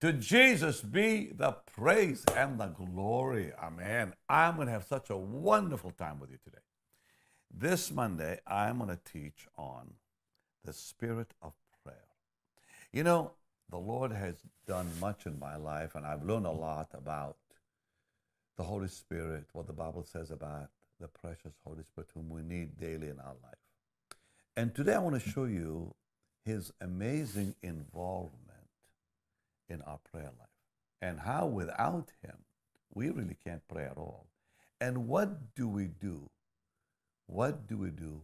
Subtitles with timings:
[0.00, 3.52] To Jesus be the praise and the glory.
[3.62, 4.14] Amen.
[4.30, 6.62] I'm going to have such a wonderful time with you today.
[7.52, 9.92] This Monday, I'm going to teach on
[10.64, 11.52] the spirit of
[11.84, 11.96] prayer.
[12.92, 13.32] You know,
[13.68, 14.36] the Lord has
[14.66, 17.36] done much in my life, and I've learned a lot about
[18.56, 22.78] the Holy Spirit, what the Bible says about the precious Holy Spirit, whom we need
[22.78, 24.16] daily in our life.
[24.56, 25.94] And today I want to show you
[26.44, 28.49] his amazing involvement
[29.70, 30.48] in our prayer life
[31.00, 32.36] and how without him
[32.92, 34.26] we really can't pray at all.
[34.80, 36.28] And what do we do?
[37.26, 38.22] What do we do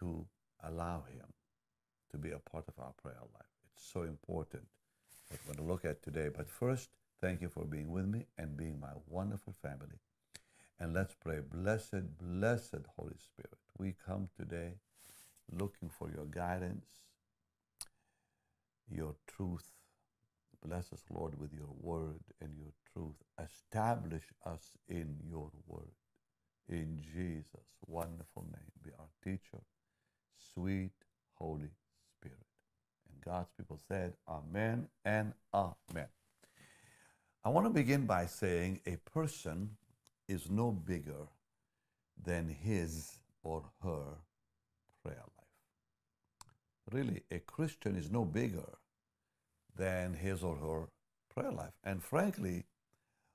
[0.00, 0.26] to
[0.62, 1.26] allow him
[2.10, 3.46] to be a part of our prayer life?
[3.72, 4.64] It's so important
[5.28, 6.28] what we're going to look at today.
[6.34, 6.90] But first,
[7.20, 9.98] thank you for being with me and being my wonderful family.
[10.78, 11.38] And let's pray.
[11.40, 14.74] Blessed, blessed Holy Spirit, we come today
[15.50, 16.86] looking for your guidance,
[18.90, 19.73] your truth,
[20.66, 23.16] Bless us, Lord, with your word and your truth.
[23.38, 25.92] Establish us in your word.
[26.68, 29.62] In Jesus' wonderful name, be our teacher,
[30.54, 30.92] sweet
[31.34, 31.68] Holy
[32.16, 32.46] Spirit.
[33.10, 36.08] And God's people said, Amen and Amen.
[37.44, 39.76] I want to begin by saying a person
[40.28, 41.28] is no bigger
[42.24, 44.16] than his or her
[45.02, 46.50] prayer life.
[46.90, 48.78] Really, a Christian is no bigger
[49.76, 50.88] than his or her
[51.34, 51.74] prayer life.
[51.82, 52.64] And frankly,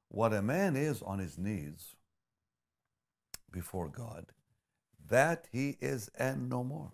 [0.09, 1.95] what a man is on his knees
[3.51, 4.25] before God,
[5.09, 6.91] that he is and no more.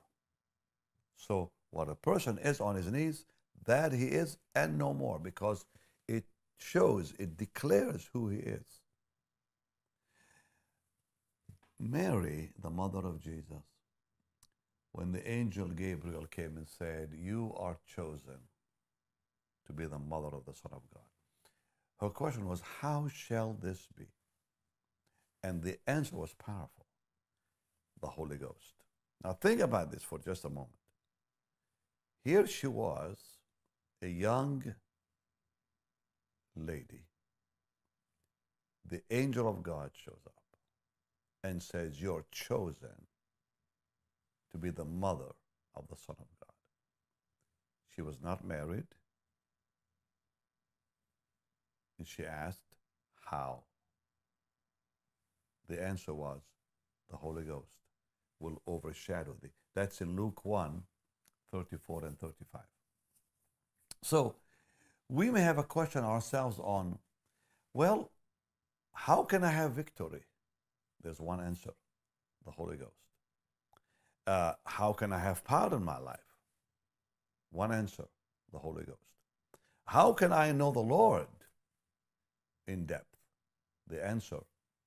[1.15, 3.25] So, what a person is on his knees,
[3.65, 5.65] that he is and no more, because
[6.07, 6.25] it
[6.57, 8.81] shows, it declares who he is.
[11.79, 13.63] Mary, the mother of Jesus,
[14.91, 18.39] when the angel Gabriel came and said, You are chosen
[19.67, 21.03] to be the mother of the Son of God.
[21.99, 24.07] Her question was, How shall this be?
[25.43, 26.85] And the answer was powerful
[28.01, 28.73] the Holy Ghost.
[29.23, 30.69] Now, think about this for just a moment.
[32.23, 33.17] Here she was,
[34.01, 34.75] a young
[36.55, 37.05] lady.
[38.87, 40.33] The angel of God shows up
[41.43, 43.07] and says, You're chosen
[44.51, 45.33] to be the mother
[45.75, 46.53] of the Son of God.
[47.95, 48.87] She was not married.
[51.97, 52.63] And she asked,
[53.29, 53.63] How?
[55.67, 56.41] The answer was,
[57.09, 57.71] The Holy Ghost
[58.39, 59.49] will overshadow thee.
[59.73, 60.83] That's in Luke 1
[61.51, 62.61] 34 and 35.
[64.03, 64.35] So
[65.09, 66.99] we may have a question ourselves on,
[67.73, 68.11] well,
[68.93, 70.23] how can I have victory?
[71.01, 71.71] There's one answer
[72.45, 72.91] the Holy Ghost.
[74.27, 76.19] Uh, how can I have power in my life?
[77.51, 78.05] One answer
[78.51, 78.99] the Holy Ghost.
[79.85, 81.27] How can I know the Lord?
[82.67, 83.17] In depth?
[83.87, 84.39] The answer,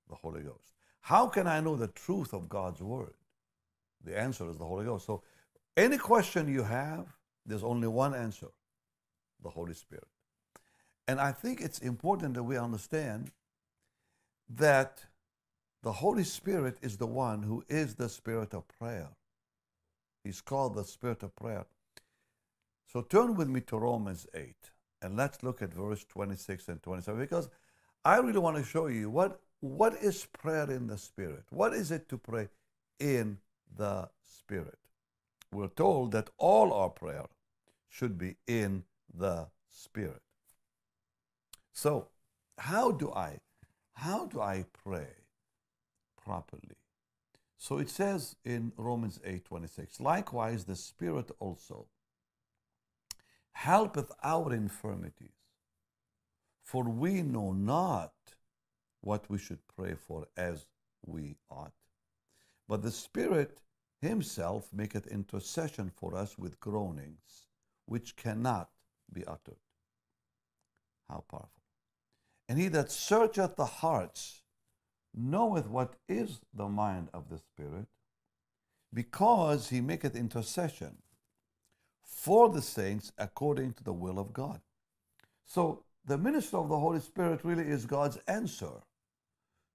[0.09, 0.73] the Holy Ghost.
[1.01, 3.15] How can I know the truth of God's Word?
[4.05, 5.07] The answer is the Holy Ghost.
[5.07, 5.23] So,
[5.77, 7.07] any question you have,
[7.47, 8.49] there's only one answer
[9.43, 10.09] the Holy Spirit.
[11.07, 13.31] And I think it's important that we understand
[14.51, 15.05] that
[15.83, 19.09] the Holy Spirit is the one who is the Spirit of prayer.
[20.25, 21.67] He's called the Spirit of prayer.
[22.93, 24.55] So turn with me to Romans 8
[25.03, 27.49] and let's look at verse 26 and 27 because
[28.09, 31.45] I really want to show you what, what is prayer in the Spirit?
[31.51, 32.49] What is it to pray
[32.99, 33.37] in
[33.77, 34.79] the Spirit?
[35.53, 37.27] We're told that all our prayer
[37.91, 40.23] should be in the Spirit.
[41.75, 42.09] So,
[42.57, 43.41] how do I
[43.93, 45.09] how do I pray
[46.17, 46.79] properly?
[47.59, 51.89] So it says in Romans 8:26, likewise the Spirit also
[53.53, 55.38] helpeth our infirmities
[56.69, 58.13] for we know not
[59.01, 60.67] what we should pray for as
[61.07, 61.73] we ought.
[62.69, 63.63] But the Spirit
[64.03, 67.47] Himself maketh intercession for us with groanings
[67.87, 68.69] which cannot
[69.11, 69.57] be uttered.
[71.09, 71.63] How powerful.
[72.51, 74.43] And he that searcheth the hearts
[75.17, 77.87] knoweth what is the mind of the Spirit,
[78.93, 80.99] because he maketh intercession
[82.03, 84.61] for the saints according to the will of God.
[85.47, 88.83] So the minister of the Holy Spirit really is God's answer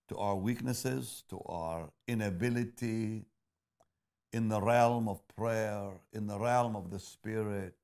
[0.09, 3.25] to our weaknesses, to our inability
[4.33, 7.75] in the realm of prayer, in the realm of the Spirit.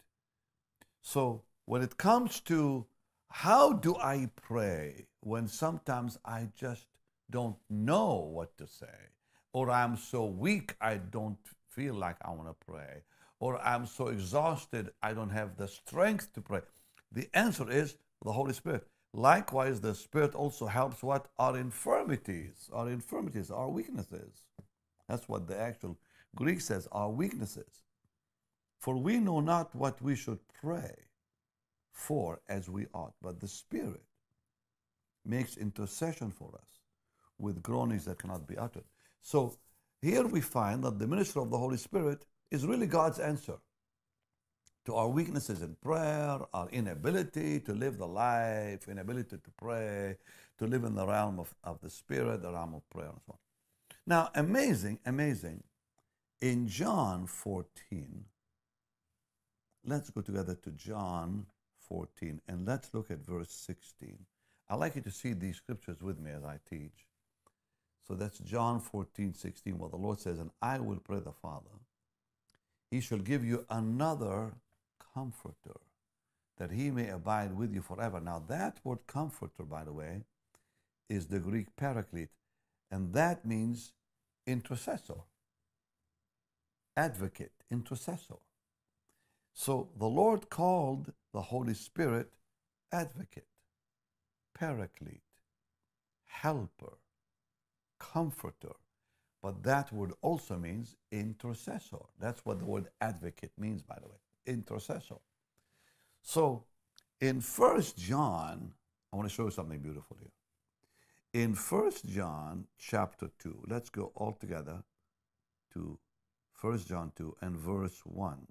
[1.04, 2.88] So when it comes to
[3.30, 6.88] how do I pray when sometimes I just
[7.30, 9.00] don't know what to say,
[9.54, 11.38] or I'm so weak I don't
[11.70, 13.04] feel like I want to pray,
[13.40, 16.62] or I'm so exhausted I don't have the strength to pray?
[17.12, 18.88] The answer is the Holy Spirit.
[19.14, 21.28] Likewise, the Spirit also helps what?
[21.40, 24.44] Our infirmities, our infirmities, our weaknesses.
[25.08, 25.98] That's what the actual
[26.36, 27.84] Greek says, our weaknesses.
[28.80, 30.96] For we know not what we should pray
[31.92, 34.04] for as we ought, but the Spirit
[35.26, 36.80] makes intercession for us
[37.38, 38.86] with groanings that cannot be uttered.
[39.22, 39.58] So
[40.02, 43.58] here we find that the ministry of the Holy Spirit is really God's answer
[44.90, 50.18] to our weaknesses in prayer, our inability to live the life, inability to pray,
[50.58, 53.34] to live in the realm of, of the Spirit, the realm of prayer, and so
[53.34, 53.38] on.
[54.08, 55.62] Now, amazing, amazing.
[56.42, 58.26] In John 14,
[59.86, 61.46] let's go together to John
[61.88, 64.18] 14 and let's look at verse 16.
[64.72, 67.06] I'd like you to see these scriptures with me as I teach.
[68.08, 71.78] So that's John 14, 16, where the Lord says, And I will pray the Father.
[72.90, 74.54] He shall give you another
[75.20, 75.80] comforter,
[76.58, 78.20] that he may abide with you forever.
[78.20, 80.24] Now, that word comforter, by the way,
[81.10, 82.30] is the Greek paraclete,
[82.92, 83.94] and that means
[84.48, 85.22] intercessor,
[86.96, 88.40] advocate, intercessor.
[89.54, 92.32] So the Lord called the Holy Spirit
[92.92, 93.48] advocate,
[94.58, 95.22] paraclete,
[96.26, 96.98] helper,
[98.00, 98.76] comforter.
[99.42, 102.04] But that word also means intercessor.
[102.20, 105.16] That's what the word advocate means, by the way, intercessor.
[106.22, 106.66] So
[107.22, 108.74] in First John,
[109.12, 110.32] I want to show you something beautiful here.
[111.44, 114.84] In First John chapter 2, let's go all together
[115.74, 116.00] to
[116.54, 118.48] First John 2 and verse 1.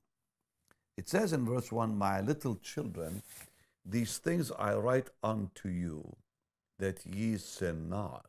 [0.97, 3.23] It says in verse 1 My little children,
[3.85, 6.17] these things I write unto you,
[6.79, 8.27] that ye sin not.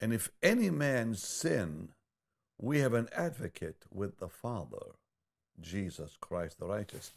[0.00, 1.90] And if any man sin,
[2.58, 4.96] we have an advocate with the Father,
[5.60, 7.12] Jesus Christ the righteous.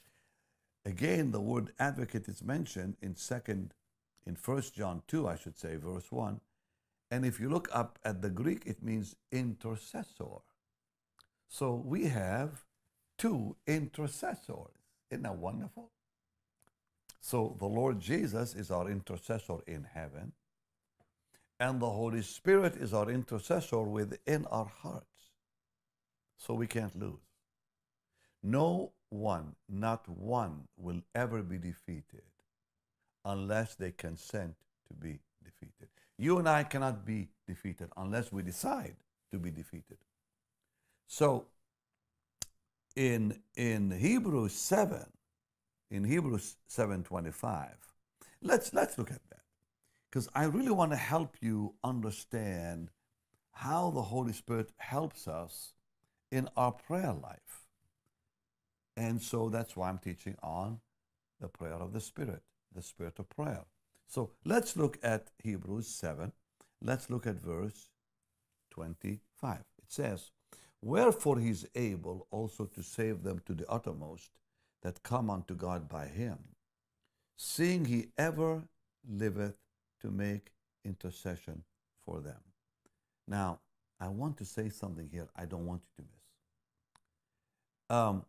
[0.86, 3.74] Again, the word advocate is mentioned in second,
[4.26, 6.42] in First John 2, I should say, verse 1.
[7.12, 10.42] And if you look up at the Greek, it means intercessor.
[11.48, 12.64] So we have
[13.18, 14.74] two intercessors.
[15.12, 15.92] Isn't that wonderful?
[17.22, 20.34] So the Lord Jesus is our intercessor in heaven,
[21.60, 25.06] and the Holy Spirit is our intercessor within our hearts.
[26.38, 27.22] So we can't lose.
[28.44, 32.24] No one, not one, will ever be defeated
[33.26, 34.56] unless they consent
[34.88, 35.88] to be defeated.
[36.18, 38.96] You and I cannot be defeated unless we decide
[39.32, 39.98] to be defeated.
[41.08, 41.48] So
[42.96, 45.06] in in Hebrews 7,
[45.90, 47.70] in Hebrews 7:25,
[48.42, 49.42] let's let's look at that.
[50.10, 52.90] Because I really want to help you understand
[53.52, 55.74] how the Holy Spirit helps us
[56.32, 57.53] in our prayer life.
[58.96, 60.80] And so that's why I'm teaching on
[61.40, 62.44] the prayer of the Spirit,
[62.74, 63.66] the Spirit of prayer.
[64.08, 66.32] So let's look at Hebrews 7.
[66.82, 67.90] Let's look at verse
[68.72, 69.60] 25.
[69.60, 70.32] It says,
[70.82, 74.32] Wherefore he is able also to save them to the uttermost
[74.82, 76.38] that come unto God by him,
[77.38, 78.64] seeing he ever
[79.10, 79.56] liveth
[80.02, 80.52] to make
[80.84, 81.64] intercession
[82.06, 82.40] for them.
[83.28, 83.60] Now,
[84.00, 87.98] I want to say something here I don't want you to miss.
[87.98, 88.26] Um,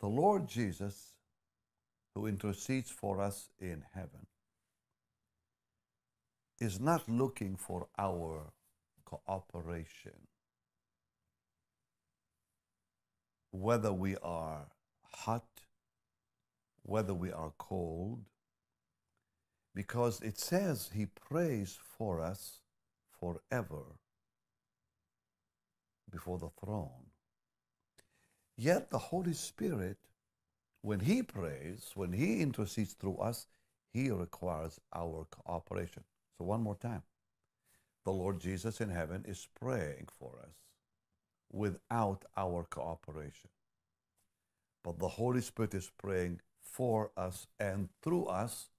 [0.00, 1.14] the Lord Jesus,
[2.14, 4.26] who intercedes for us in heaven,
[6.60, 8.52] is not looking for our
[9.04, 10.28] cooperation
[13.50, 14.66] whether we are
[15.12, 15.46] hot,
[16.82, 18.24] whether we are cold,
[19.74, 22.60] because it says He prays for us
[23.20, 23.98] forever
[26.10, 27.07] before the throne.
[28.60, 29.96] Yet the Holy Spirit,
[30.82, 33.46] when He prays, when He intercedes through us,
[33.92, 36.02] He requires our cooperation.
[36.36, 37.02] So, one more time.
[38.04, 40.54] The Lord Jesus in heaven is praying for us
[41.52, 43.50] without our cooperation.
[44.82, 48.70] But the Holy Spirit is praying for us and through us,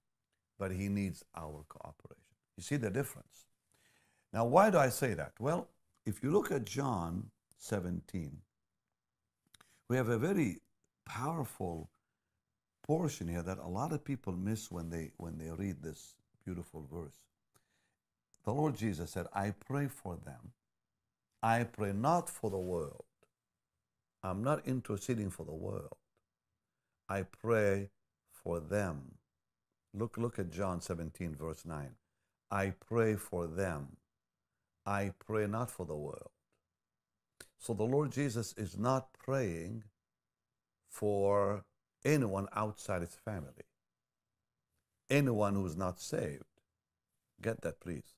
[0.58, 2.34] but He needs our cooperation.
[2.56, 3.46] You see the difference?
[4.32, 5.32] Now, why do I say that?
[5.40, 5.68] Well,
[6.04, 8.36] if you look at John 17,
[9.90, 10.60] we have a very
[11.06, 11.90] powerful
[12.86, 16.14] portion here that a lot of people miss when they when they read this
[16.46, 17.20] beautiful verse.
[18.46, 20.52] The Lord Jesus said, I pray for them
[21.42, 23.04] I pray not for the world.
[24.22, 25.96] I'm not interceding for the world.
[27.08, 27.90] I pray
[28.30, 29.12] for them.
[29.94, 31.88] Look, look at John 17, verse 9.
[32.50, 33.96] I pray for them.
[34.84, 36.30] I pray not for the world.
[37.60, 39.84] So the Lord Jesus is not praying
[40.88, 41.64] for
[42.04, 43.64] anyone outside his family.
[45.10, 46.44] anyone who is not saved.
[47.42, 48.14] Get that, please.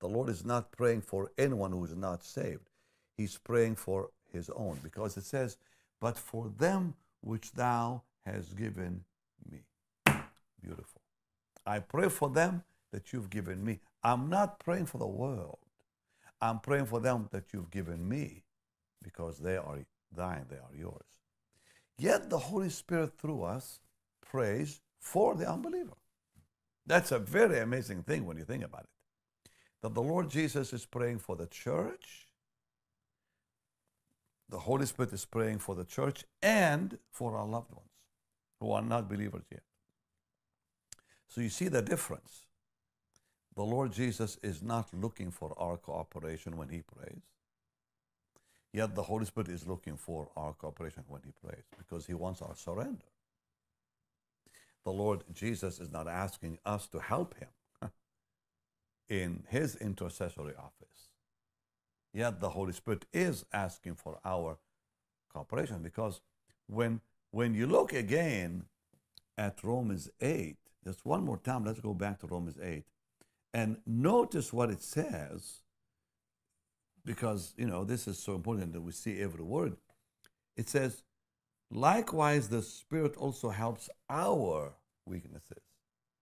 [0.00, 2.70] The Lord is not praying for anyone who is not saved.
[3.16, 5.58] He's praying for his own because it says,
[6.00, 9.04] But for them which thou hast given
[9.50, 9.60] me.
[10.62, 11.02] Beautiful.
[11.66, 13.80] I pray for them that you've given me.
[14.02, 15.58] I'm not praying for the world.
[16.40, 18.44] I'm praying for them that you've given me
[19.08, 19.78] because they are
[20.14, 21.08] thine, they are yours.
[21.98, 23.80] Yet the Holy Spirit through us
[24.20, 25.96] prays for the unbeliever.
[26.86, 29.50] That's a very amazing thing when you think about it.
[29.82, 32.26] That the Lord Jesus is praying for the church,
[34.50, 37.96] the Holy Spirit is praying for the church and for our loved ones
[38.60, 39.62] who are not believers yet.
[41.28, 42.46] So you see the difference.
[43.56, 47.22] The Lord Jesus is not looking for our cooperation when he prays.
[48.72, 52.42] Yet the Holy Spirit is looking for our cooperation when he prays because he wants
[52.42, 53.04] our surrender.
[54.84, 57.48] The Lord Jesus is not asking us to help him
[59.08, 61.10] in his intercessory office.
[62.12, 64.58] Yet the Holy Spirit is asking for our
[65.32, 66.20] cooperation because
[66.66, 68.64] when, when you look again
[69.36, 72.84] at Romans 8, just one more time, let's go back to Romans 8
[73.54, 75.60] and notice what it says
[77.08, 79.74] because you know this is so important that we see every word.
[80.58, 81.02] It says,
[81.70, 84.74] likewise, the Spirit also helps our
[85.06, 85.64] weaknesses.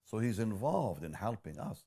[0.05, 1.83] So he's involved in helping us,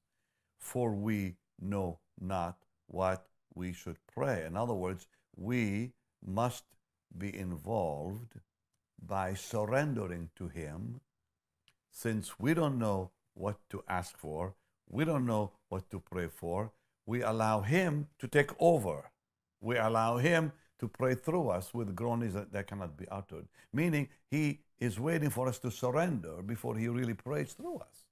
[0.60, 4.44] for we know not what we should pray.
[4.46, 6.66] In other words, we must
[7.18, 8.34] be involved
[9.02, 11.00] by surrendering to him,
[11.90, 14.56] since we don't know what to ask for,
[14.90, 16.74] we don't know what to pray for,
[17.10, 19.10] we allow Him to take over.
[19.62, 23.48] We allow Him to pray through us with groanings that, that cannot be uttered.
[23.74, 28.06] Meaning, He is waiting for us to surrender before He really prays through us.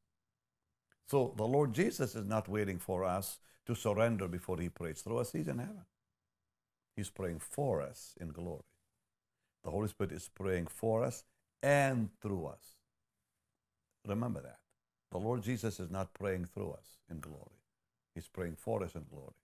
[1.05, 3.37] So the Lord Jesus is not waiting for us
[3.67, 5.31] to surrender before He prays through us.
[5.31, 5.85] He's in heaven.
[6.95, 8.63] He's praying for us in glory.
[9.63, 11.23] The Holy Spirit is praying for us
[11.61, 12.77] and through us.
[14.07, 14.57] Remember that.
[15.11, 17.57] The Lord Jesus is not praying through us in glory.
[18.17, 19.35] He's praying for us in glory.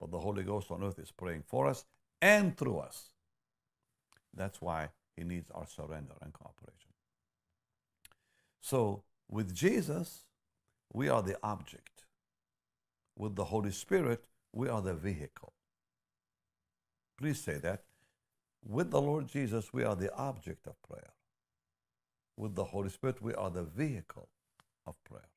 [0.00, 1.84] But the Holy Ghost on earth is praying for us
[2.20, 3.10] and through us.
[4.34, 6.90] That's why he needs our surrender and cooperation.
[8.60, 10.24] So, with Jesus,
[10.92, 12.06] we are the object.
[13.16, 15.52] With the Holy Spirit, we are the vehicle.
[17.16, 17.84] Please say that.
[18.66, 21.12] With the Lord Jesus, we are the object of prayer.
[22.36, 24.28] With the Holy Spirit, we are the vehicle
[24.88, 25.31] of prayer.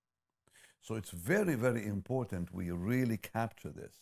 [0.86, 3.96] So it's very, very important we really capture this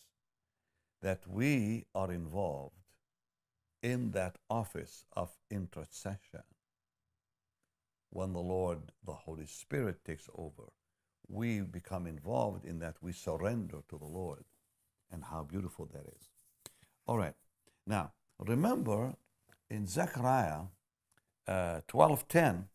[1.01, 2.75] that we are involved
[3.81, 6.43] in that office of intercession.
[8.09, 10.73] When the Lord, the Holy Spirit, takes over,
[11.29, 12.95] we become involved in that.
[13.01, 14.43] We surrender to the Lord.
[15.09, 16.27] And how beautiful that is.
[17.07, 17.35] All right.
[17.87, 19.13] Now, remember
[19.69, 20.63] in Zechariah
[21.47, 22.65] uh, 12.10,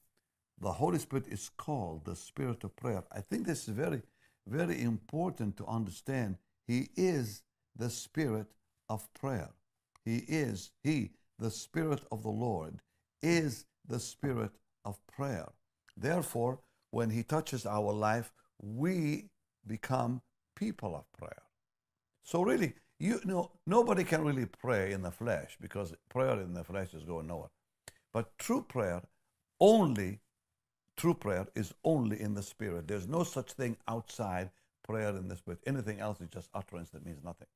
[0.61, 3.05] the Holy Spirit is called the Spirit of prayer.
[3.13, 4.03] I think this is very,
[4.47, 6.37] very important to understand.
[6.67, 7.43] He is
[7.77, 8.47] the Spirit
[8.89, 9.51] of prayer.
[10.05, 12.81] He is, He, the Spirit of the Lord,
[13.23, 14.53] is the Spirit
[14.85, 15.49] of prayer.
[15.97, 16.61] Therefore,
[16.91, 19.29] when He touches our life, we
[19.67, 20.23] become
[20.57, 21.43] people of prayer.
[22.25, 26.65] So, really, you know, nobody can really pray in the flesh because prayer in the
[26.65, 27.51] flesh is going nowhere.
[28.13, 29.03] But true prayer
[29.61, 30.21] only
[30.99, 32.89] True prayer is only in the Spirit.
[32.89, 34.51] There's no such thing outside
[34.83, 35.61] prayer in the Spirit.
[35.65, 37.47] Anything else is just utterance that means nothing.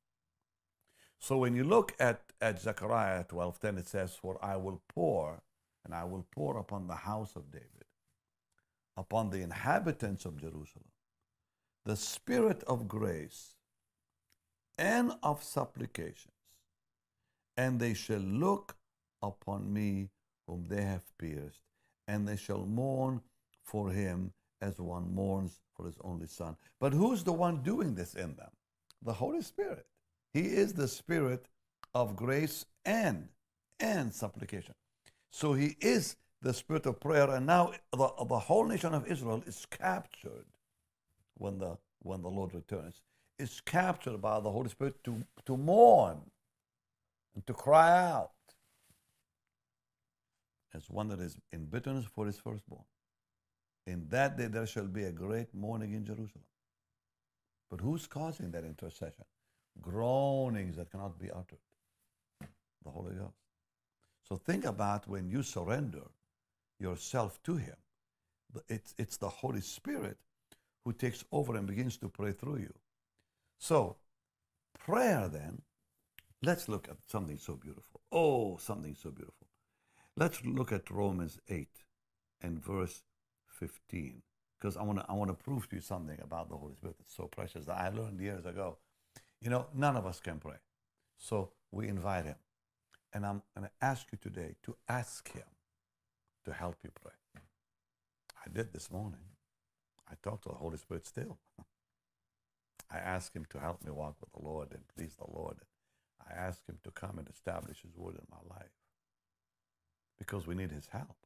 [1.19, 5.43] So when you look at, at Zechariah 12:10, it says, For I will pour,
[5.85, 7.87] and I will pour upon the house of David,
[8.97, 10.93] upon the inhabitants of Jerusalem,
[11.85, 13.57] the spirit of grace
[14.79, 16.33] and of supplications,
[17.57, 18.77] and they shall look
[19.21, 20.11] upon me
[20.47, 21.63] whom they have pierced,
[22.07, 23.21] and they shall mourn
[23.63, 26.57] for him as one mourns for his only son.
[26.81, 28.51] But who's the one doing this in them?
[29.03, 29.87] The Holy Spirit.
[30.33, 31.47] He is the spirit
[31.95, 33.29] of grace and
[33.81, 34.75] and supplication.
[35.31, 39.43] So he is the spirit of prayer and now the, the whole nation of Israel
[39.47, 40.47] is captured
[41.35, 43.03] when the when the Lord returns.
[43.39, 46.21] Is captured by the Holy Spirit to, to mourn
[47.35, 48.31] and to cry out
[50.75, 52.85] as one that is in bitterness for his firstborn.
[53.87, 56.45] In that day there shall be a great mourning in Jerusalem.
[57.71, 59.25] But who's causing that intercession?
[59.81, 61.59] Groanings that cannot be uttered.
[62.85, 63.33] The Holy Ghost.
[64.29, 66.03] So think about when you surrender
[66.79, 67.77] yourself to Him.
[68.69, 70.19] It's, it's the Holy Spirit
[70.85, 72.75] who takes over and begins to pray through you.
[73.59, 73.97] So,
[74.79, 75.63] prayer then,
[76.43, 78.01] let's look at something so beautiful.
[78.11, 79.47] Oh, something so beautiful.
[80.17, 81.69] Let's look at Romans 8
[82.43, 83.03] and verse
[83.63, 84.23] 15
[84.59, 86.97] because I want to I want to prove to you something about the Holy Spirit
[86.99, 88.79] that's so precious that I learned years ago.
[89.41, 90.57] You know, none of us can pray.
[91.17, 92.37] So we invite him.
[93.13, 95.45] And I'm going to ask you today to ask him
[96.45, 97.13] to help you pray.
[98.45, 99.21] I did this morning.
[100.11, 101.39] I talked to the Holy Spirit still.
[102.91, 105.59] I asked him to help me walk with the Lord and please the Lord.
[106.21, 108.73] I asked him to come and establish his word in my life
[110.19, 111.17] because we need his help.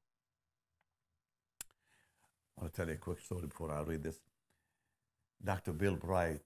[2.59, 4.19] I want to tell you a quick story before I read this.
[5.45, 5.73] Dr.
[5.73, 6.41] Bill Bright,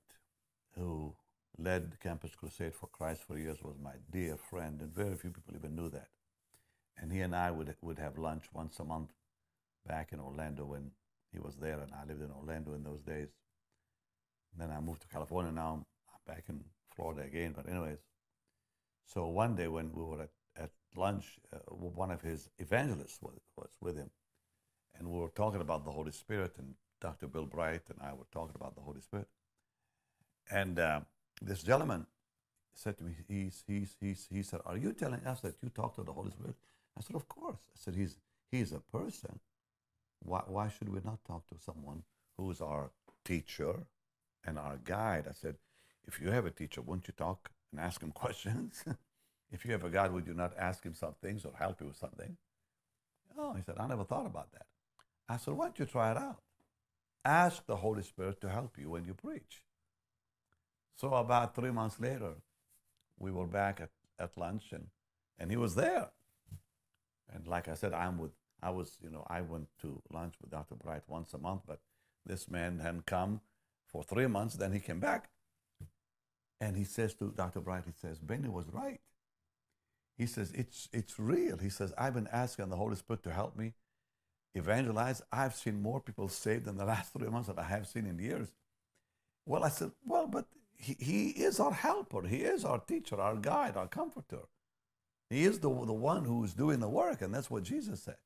[0.76, 1.14] who
[1.56, 5.54] led Campus Crusade for Christ for years, was my dear friend, and very few people
[5.54, 6.08] even knew that.
[6.98, 9.10] And he and I would, would have lunch once a month
[9.86, 10.90] back in Orlando when
[11.32, 13.28] he was there, and I lived in Orlando in those days.
[14.52, 15.52] And then I moved to California.
[15.52, 15.84] Now I'm
[16.26, 16.64] back in
[16.94, 17.52] Florida again.
[17.56, 17.98] But anyways,
[19.06, 23.38] so one day when we were at, at lunch, uh, one of his evangelists was,
[23.56, 24.10] was with him,
[24.98, 27.26] and we were talking about the Holy Spirit, and Dr.
[27.26, 29.28] Bill Bright and I were talking about the Holy Spirit.
[30.50, 31.00] And uh,
[31.40, 32.06] this gentleman
[32.74, 35.94] said to me, he's, he's, he's, he said, Are you telling us that you talk
[35.96, 36.56] to the Holy Spirit?
[36.98, 37.60] I said, Of course.
[37.74, 38.16] I said, He's,
[38.50, 39.38] he's a person.
[40.22, 42.02] Why, why should we not talk to someone
[42.36, 42.90] who's our
[43.24, 43.86] teacher
[44.44, 45.26] and our guide?
[45.28, 45.56] I said,
[46.06, 48.84] If you have a teacher, won't you talk and ask him questions?
[49.52, 51.86] if you have a guide, would you not ask him some things or help you
[51.86, 52.36] with something?
[53.38, 54.66] Oh, he said, I never thought about that.
[55.30, 56.40] I said, Why don't you try it out?
[57.24, 59.62] Ask the Holy Spirit to help you when you preach.
[60.96, 62.34] So about three months later,
[63.18, 64.88] we were back at, at lunch and,
[65.38, 66.08] and he was there.
[67.32, 68.32] And like I said, I'm with
[68.62, 70.74] I was, you know, I went to lunch with Dr.
[70.74, 71.80] Bright once a month, but
[72.26, 73.40] this man hadn't come
[73.86, 74.56] for three months.
[74.56, 75.30] Then he came back.
[76.60, 77.60] And he says to Dr.
[77.60, 79.00] Bright, he says, Benny was right.
[80.18, 81.56] He says, it's, it's real.
[81.56, 83.72] He says, I've been asking the Holy Spirit to help me
[84.54, 85.22] evangelize.
[85.32, 88.18] I've seen more people saved in the last three months than I have seen in
[88.18, 88.48] years.
[89.46, 92.26] Well, I said, well, but he, he is our helper.
[92.26, 94.42] He is our teacher, our guide, our comforter.
[95.28, 98.16] He is the, the one who's doing the work, and that's what Jesus said.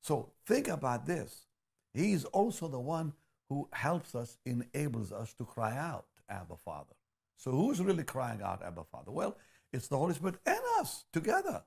[0.00, 1.46] So think about this.
[1.92, 3.12] He is also the one
[3.48, 6.94] who helps us, enables us to cry out, Abba Father.
[7.36, 9.12] So who's really crying out, Abba Father?
[9.12, 9.36] Well,
[9.72, 11.62] it's the Holy Spirit and us together.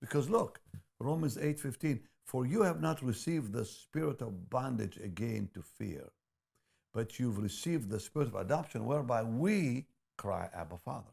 [0.00, 0.60] Because look,
[1.00, 6.10] Romans 8:15, for you have not received the spirit of bondage again to fear,
[6.92, 11.10] but you've received the spirit of adoption, whereby we cry, Abba Father.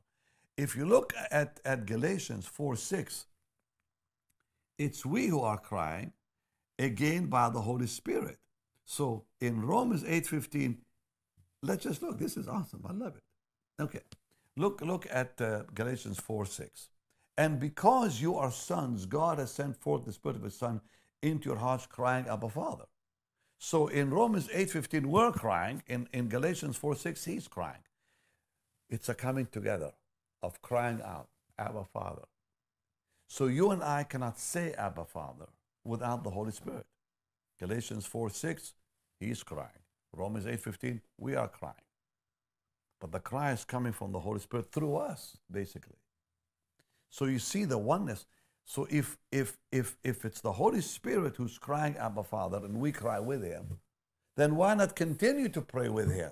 [0.58, 3.26] If you look at, at Galatians 4 6,
[4.78, 6.14] it's we who are crying
[6.80, 8.38] again by the Holy Spirit.
[8.86, 10.78] So in Romans 8:15,
[11.62, 12.18] let's just look.
[12.18, 12.84] This is awesome.
[12.88, 13.24] I love it.
[13.82, 14.02] Okay.
[14.58, 16.90] Look, look at uh, Galatians 4 6.
[17.38, 20.82] And because you are sons, God has sent forth the Spirit of His Son
[21.22, 22.86] into your hearts, crying, Abba, Father.
[23.60, 25.84] So in Romans 8.15, we're crying.
[25.88, 27.84] In, in Galatians 4 6, he's crying.
[28.90, 29.92] It's a coming together
[30.42, 32.24] of crying out, Abba, Father.
[33.28, 35.48] So you and I cannot say Abba, Father
[35.84, 36.86] without the Holy Spirit.
[37.60, 38.74] Galatians 4 6,
[39.20, 39.70] he's crying.
[40.14, 41.76] Romans 8 15, we are crying.
[43.00, 45.98] But the cry is coming from the Holy Spirit through us, basically.
[47.10, 48.26] So you see the oneness.
[48.72, 52.94] So if if if if it's the Holy Spirit who's crying Abba Father and we
[52.94, 53.80] cry with him,
[54.38, 56.32] then why not continue to pray with him?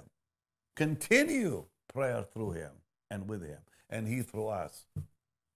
[0.73, 2.71] Continue prayer through him
[3.11, 4.85] and with him, and he through us.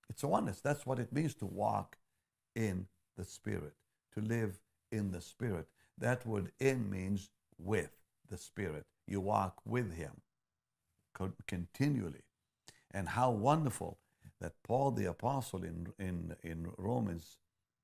[0.10, 0.60] It's oneness.
[0.60, 2.00] That's what it means to walk
[2.54, 3.76] in the Spirit,
[4.16, 4.60] to live
[4.92, 5.68] in the Spirit.
[5.98, 7.92] That word in means with
[8.30, 8.84] the Spirit.
[9.08, 10.20] You walk with him
[11.48, 12.24] continually.
[12.92, 14.00] And how wonderful
[14.44, 17.38] that Paul the Apostle in, in, in Romans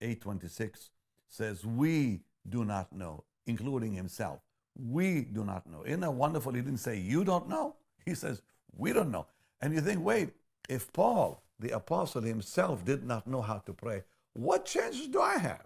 [0.04, 0.90] 8.26
[1.30, 4.42] says, we do not know, including himself.
[4.78, 5.84] We do not know.
[5.86, 6.52] Isn't that wonderful?
[6.52, 7.78] He didn't say, you don't know.
[8.06, 8.42] He says,
[8.76, 9.28] we don't know.
[9.62, 10.32] And you think, wait,
[10.68, 15.38] if Paul, the apostle himself, did not know how to pray, what chances do I
[15.38, 15.66] have?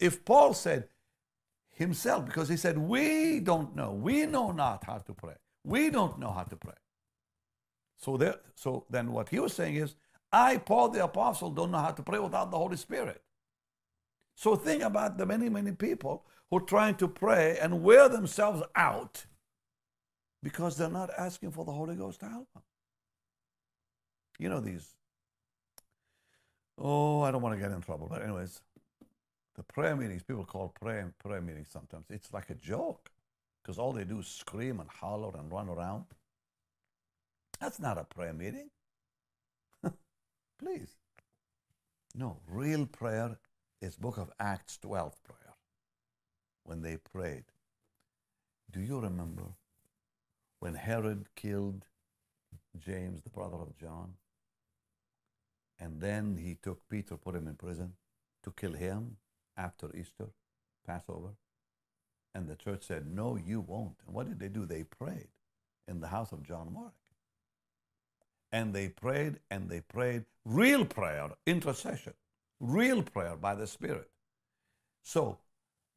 [0.00, 0.88] If Paul said
[1.70, 5.34] himself, because he said, we don't know, we know not how to pray.
[5.64, 6.74] We don't know how to pray.
[7.98, 9.96] So, there, so then what he was saying is,
[10.32, 13.22] I, Paul the Apostle, don't know how to pray without the Holy Spirit.
[14.34, 18.62] So think about the many, many people who are trying to pray and wear themselves
[18.76, 19.26] out
[20.42, 22.62] because they're not asking for the Holy Ghost to help them.
[24.38, 24.94] You know these.
[26.78, 28.60] Oh, I don't want to get in trouble, but anyways,
[29.56, 33.10] The prayer meetings, people call prayer, prayer meetings sometimes, it's like a joke
[33.62, 36.04] because all they do is scream and holler and run around.
[37.60, 38.70] That's not a prayer meeting.
[40.58, 40.96] Please.
[42.14, 43.38] No, real prayer
[43.80, 45.54] is Book of Acts 12 prayer.
[46.64, 47.44] When they prayed.
[48.70, 49.44] Do you remember
[50.60, 51.84] when Herod killed
[52.78, 54.14] James, the brother of John?
[55.78, 57.92] And then he took Peter, put him in prison
[58.42, 59.16] to kill him
[59.56, 60.28] after Easter,
[60.86, 61.34] Passover.
[62.34, 63.96] And the church said, No, you won't.
[64.06, 64.66] And what did they do?
[64.66, 65.28] They prayed
[65.86, 66.94] in the house of John Mark.
[68.54, 72.12] And they prayed and they prayed real prayer, intercession,
[72.60, 74.08] real prayer by the Spirit.
[75.02, 75.38] So,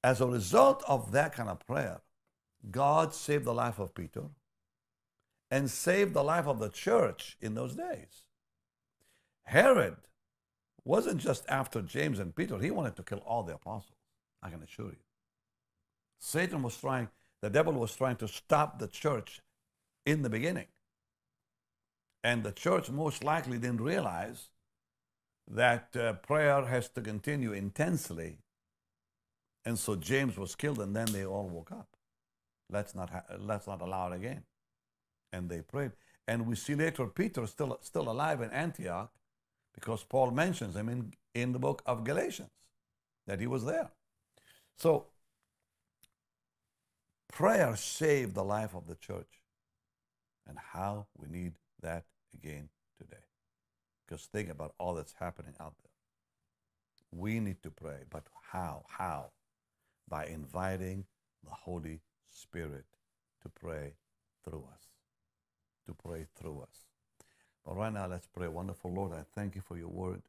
[0.04, 2.02] as a result of that kind of prayer,
[2.72, 4.24] God saved the life of Peter
[5.52, 8.24] and saved the life of the church in those days.
[9.44, 9.98] Herod
[10.84, 14.00] wasn't just after James and Peter, he wanted to kill all the apostles,
[14.42, 15.06] I can assure you.
[16.18, 19.42] Satan was trying, the devil was trying to stop the church
[20.08, 20.66] in the beginning.
[22.24, 24.50] And the church most likely didn't realize
[25.50, 28.40] that uh, prayer has to continue intensely.
[29.64, 31.90] And so James was killed, and then they all woke up.
[32.70, 34.44] Let's not, ha- let's not allow it again.
[35.32, 35.92] And they prayed.
[36.28, 39.12] And we see later Peter still, still alive in Antioch
[39.74, 42.50] because Paul mentions him in, in the book of Galatians
[43.28, 43.92] that he was there.
[44.78, 45.08] So,
[47.32, 49.42] prayer saved the life of the church.
[50.48, 51.54] And how we need
[51.88, 53.24] that again today.
[54.06, 57.20] Because think about all that's happening out there.
[57.20, 58.84] We need to pray, but how?
[58.90, 59.32] How?
[60.10, 61.06] By inviting
[61.44, 62.86] the Holy Spirit
[63.42, 63.94] to pray
[64.44, 64.84] through us.
[65.88, 66.88] To pray through us.
[67.66, 68.48] But right now, let's pray.
[68.48, 70.22] Wonderful Lord, I thank you for your word.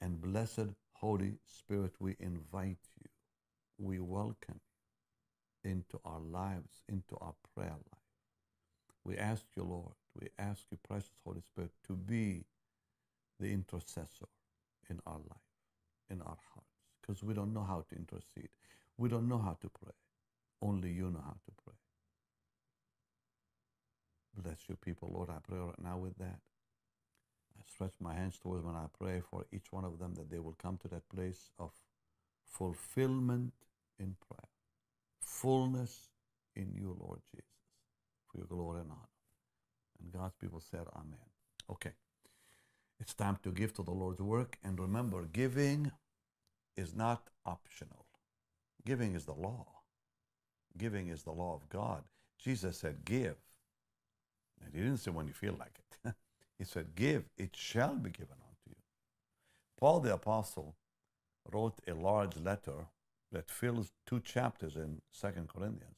[0.00, 3.10] And blessed Holy Spirit, we invite you.
[3.78, 4.60] We welcome
[5.62, 8.00] you into our lives, into our prayer life.
[9.04, 12.44] We ask you, Lord, we ask you, precious Holy Spirit, to be
[13.38, 14.28] the intercessor
[14.88, 15.50] in our life,
[16.10, 18.50] in our hearts, because we don't know how to intercede.
[18.98, 19.94] We don't know how to pray.
[20.62, 21.74] Only you know how to pray.
[24.36, 25.30] Bless your people, Lord.
[25.30, 26.40] I pray right now with that.
[27.58, 30.30] I stretch my hands towards them and I pray for each one of them that
[30.30, 31.70] they will come to that place of
[32.46, 33.52] fulfillment
[33.98, 34.48] in prayer,
[35.20, 36.08] fullness
[36.56, 37.44] in you, Lord Jesus,
[38.30, 39.09] for your glory and honor.
[40.02, 41.28] And God's people said, Amen.
[41.70, 41.92] Okay.
[42.98, 44.58] It's time to give to the Lord's work.
[44.62, 45.90] And remember, giving
[46.76, 48.06] is not optional,
[48.84, 49.66] giving is the law.
[50.78, 52.04] Giving is the law of God.
[52.38, 53.36] Jesus said, Give.
[54.62, 56.14] And he didn't say when you feel like it.
[56.58, 58.76] he said, Give, it shall be given unto you.
[59.78, 60.76] Paul the Apostle
[61.50, 62.86] wrote a large letter
[63.32, 65.96] that fills two chapters in Second Corinthians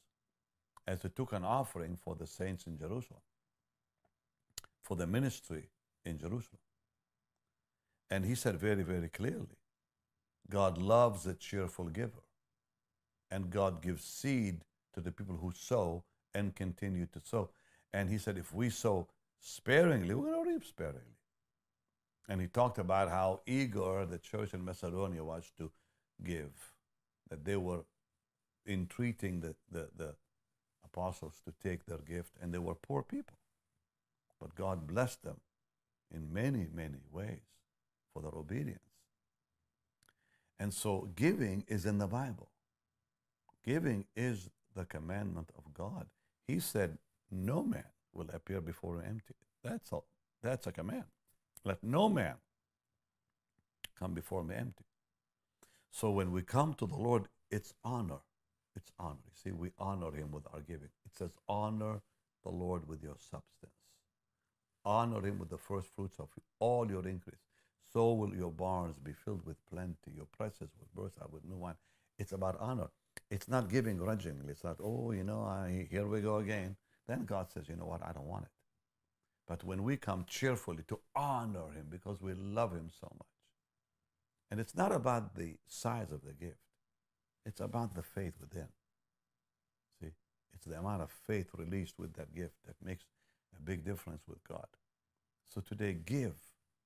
[0.86, 3.20] as he took an offering for the saints in Jerusalem,
[4.92, 5.70] for the ministry
[6.04, 6.58] in Jerusalem.
[8.10, 9.56] And he said very, very clearly
[10.50, 12.24] God loves a cheerful giver,
[13.30, 17.48] and God gives seed to the people who sow and continue to sow.
[17.94, 19.08] And he said, if we sow
[19.40, 21.16] sparingly, we're going to reap sparingly.
[22.28, 25.70] And he talked about how eager the church in Macedonia was to
[26.22, 26.52] give,
[27.30, 27.84] that they were
[28.66, 30.14] entreating the, the, the
[30.84, 33.36] apostles to take their gift, and they were poor people.
[34.42, 35.36] But God blessed them
[36.12, 37.46] in many, many ways
[38.12, 38.80] for their obedience.
[40.58, 42.48] And so giving is in the Bible.
[43.64, 46.06] Giving is the commandment of God.
[46.48, 46.98] He said,
[47.30, 49.34] No man will appear before him empty.
[49.62, 50.06] That's all.
[50.42, 51.04] That's a command.
[51.64, 52.34] Let no man
[53.96, 54.84] come before me empty.
[55.92, 58.22] So when we come to the Lord, it's honor.
[58.74, 59.18] It's honor.
[59.24, 60.88] You see, we honor him with our giving.
[61.06, 62.00] It says, honor
[62.42, 63.81] the Lord with your substance.
[64.84, 67.40] Honor him with the first fruits of all your increase.
[67.92, 71.56] So will your barns be filled with plenty, your presses will burst out with new
[71.56, 71.76] wine.
[72.18, 72.88] It's about honor.
[73.30, 74.48] It's not giving grudgingly.
[74.48, 76.76] It's not, oh, you know, I, here we go again.
[77.06, 78.50] Then God says, you know what, I don't want it.
[79.46, 83.26] But when we come cheerfully to honor Him because we love Him so much,
[84.50, 86.60] and it's not about the size of the gift,
[87.44, 88.68] it's about the faith within.
[90.00, 90.12] See,
[90.54, 93.04] it's the amount of faith released with that gift that makes
[93.58, 94.66] a big difference with God.
[95.54, 96.34] So today, give,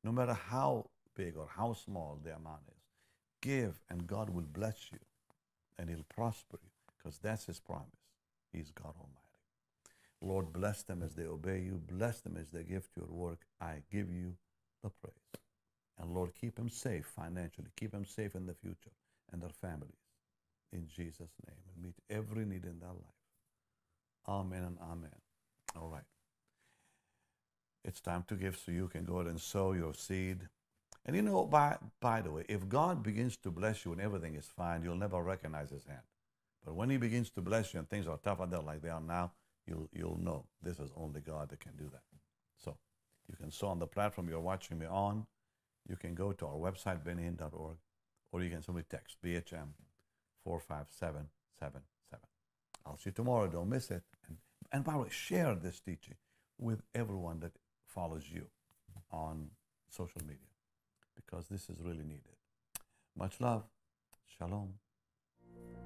[0.05, 2.83] no matter how big or how small the amount is,
[3.43, 4.99] give, and God will bless you
[5.79, 7.87] and He'll prosper you because that's His promise.
[8.53, 9.13] He's God Almighty.
[10.23, 11.81] Lord, bless them as they obey you.
[11.89, 13.41] Bless them as they give to your work.
[13.61, 14.35] I give you
[14.83, 15.15] the praise.
[15.99, 17.69] And Lord, keep them safe financially.
[17.77, 18.91] Keep them safe in the future.
[19.33, 19.93] and their families
[20.73, 23.21] in Jesus' name and meet every need in their life.
[24.29, 25.15] Amen and amen.
[25.77, 26.16] All right.
[27.87, 30.49] It's time to give, so you can go ahead and sow your seed.
[31.05, 34.35] And you know, by, by the way, if God begins to bless you and everything
[34.35, 36.03] is fine, you'll never recognize His hand.
[36.65, 39.01] But when He begins to bless you and things are tough there like they are
[39.01, 39.31] now,
[39.69, 42.03] you'll, you'll know this is only God that can do that.
[42.57, 42.77] So
[43.31, 45.25] you can sow on the platform you're watching me on.
[45.89, 47.77] You can go to our website, bennyhinn.org,
[48.33, 49.69] or you can simply text BHM
[50.43, 51.83] 45777.
[52.85, 53.47] I'll see you tomorrow.
[53.47, 54.03] Don't miss it.
[54.27, 54.39] And,
[54.73, 56.15] and by the way, share this teaching
[56.59, 57.53] with everyone that
[57.97, 58.47] follows you
[59.11, 59.49] on
[59.89, 60.53] social media
[61.17, 62.37] because this is really needed.
[63.17, 63.65] Much love.
[64.39, 64.75] Shalom.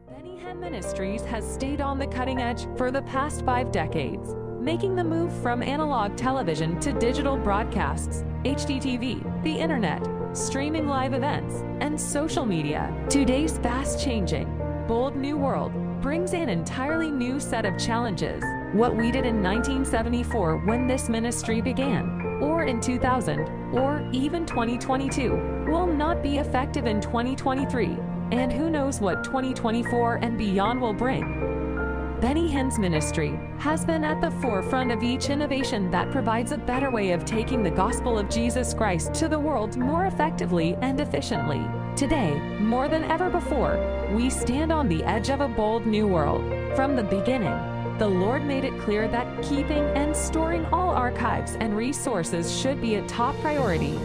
[0.08, 4.96] Benny Hinn Ministries has stayed on the cutting edge for the past five decades, making
[4.96, 10.04] the move from analog television to digital broadcasts, HDTV, the internet,
[10.36, 12.92] streaming live events, and social media.
[13.08, 14.48] Today's fast changing,
[14.88, 18.42] bold new world brings an entirely new set of challenges.
[18.72, 23.40] What we did in 1974 when this ministry began, or in 2000,
[23.74, 27.96] or even 2022, will not be effective in 2023,
[28.30, 32.18] and who knows what 2024 and beyond will bring.
[32.20, 36.92] Benny Hinn's ministry has been at the forefront of each innovation that provides a better
[36.92, 41.60] way of taking the gospel of Jesus Christ to the world more effectively and efficiently.
[41.96, 46.42] Today, more than ever before, we stand on the edge of a bold new world.
[46.76, 47.58] From the beginning,
[48.00, 52.94] the Lord made it clear that keeping and storing all archives and resources should be
[52.94, 54.00] a top priority.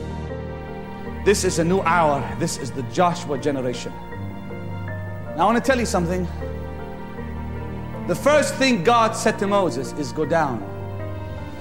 [1.24, 2.22] This is a new hour.
[2.38, 3.94] This is the Joshua generation.
[5.38, 6.28] Now, I want to tell you something.
[8.08, 10.60] The first thing God said to Moses is go down.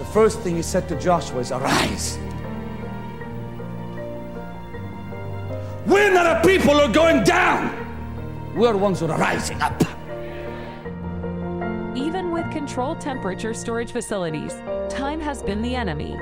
[0.00, 2.18] The first thing he said to Joshua is arise.
[5.86, 7.70] We're not a people who are going down.
[8.56, 9.93] We're ones who are rising up.
[12.74, 14.54] Controlled temperature storage facilities,
[14.88, 16.18] time has been the enemy.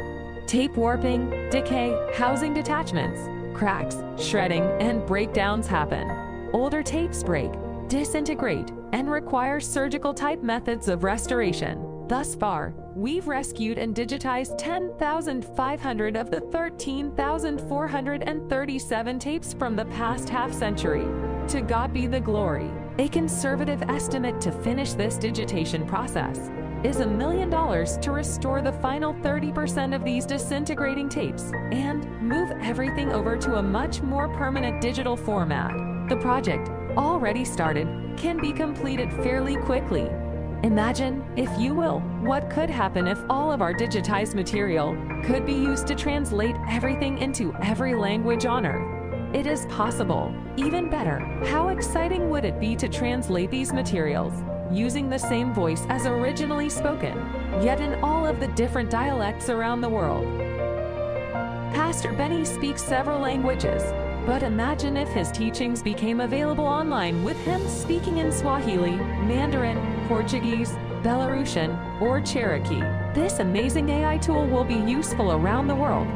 [0.46, 3.22] Tape warping, decay, housing detachments,
[3.56, 6.06] cracks, shredding, and breakdowns happen.
[6.52, 7.50] Older tapes break,
[7.88, 12.06] disintegrate, and require surgical type methods of restoration.
[12.06, 20.52] Thus far, we've rescued and digitized 10,500 of the 13,437 tapes from the past half
[20.52, 21.06] century.
[21.48, 22.70] To God be the glory.
[22.98, 26.50] A conservative estimate to finish this digitation process
[26.84, 32.50] is a million dollars to restore the final 30% of these disintegrating tapes and move
[32.60, 35.72] everything over to a much more permanent digital format.
[36.10, 40.10] The project, already started, can be completed fairly quickly.
[40.62, 45.54] Imagine, if you will, what could happen if all of our digitized material could be
[45.54, 49.01] used to translate everything into every language on Earth.
[49.34, 50.30] It is possible.
[50.58, 54.34] Even better, how exciting would it be to translate these materials
[54.70, 57.16] using the same voice as originally spoken,
[57.62, 60.26] yet in all of the different dialects around the world?
[61.72, 63.82] Pastor Benny speaks several languages,
[64.26, 70.72] but imagine if his teachings became available online with him speaking in Swahili, Mandarin, Portuguese,
[71.02, 72.82] Belarusian, or Cherokee.
[73.14, 76.06] This amazing AI tool will be useful around the world.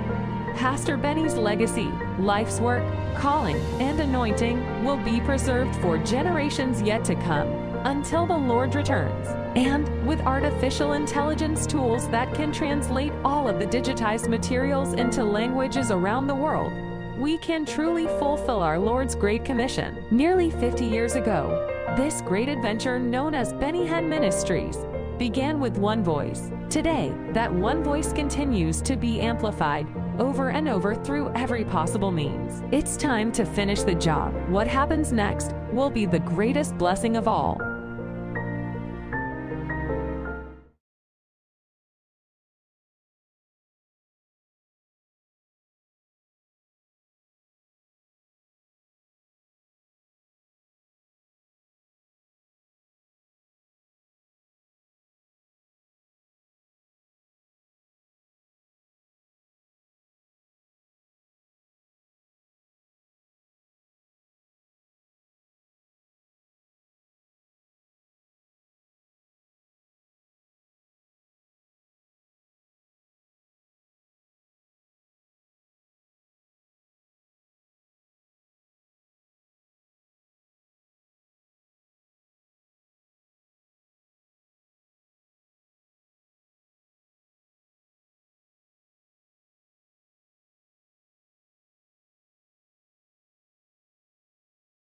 [0.55, 2.85] Pastor Benny's legacy, life's work,
[3.17, 7.49] calling, and anointing will be preserved for generations yet to come
[7.87, 9.29] until the Lord returns.
[9.57, 15.91] And with artificial intelligence tools that can translate all of the digitized materials into languages
[15.91, 16.73] around the world,
[17.19, 20.05] we can truly fulfill our Lord's Great Commission.
[20.11, 24.77] Nearly 50 years ago, this great adventure known as Benny Hinn Ministries
[25.17, 26.51] began with one voice.
[26.69, 29.87] Today, that one voice continues to be amplified
[30.19, 32.63] over and over through every possible means.
[32.73, 34.35] It's time to finish the job.
[34.49, 37.76] What happens next will be the greatest blessing of all.